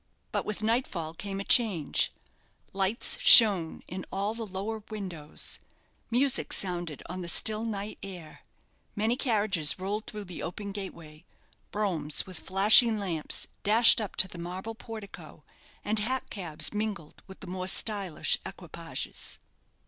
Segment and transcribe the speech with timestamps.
[0.31, 2.11] But with nightfall came a change.
[2.73, 5.59] Lights shone in all the lower windows,
[6.09, 8.43] music sounded on the still night air,
[8.95, 11.23] many carriages rolled through the open gateway
[11.69, 15.43] broughams with flashing lamps dashed up to the marble portico,
[15.85, 19.37] and hack cabs mingled with the more stylish equipages.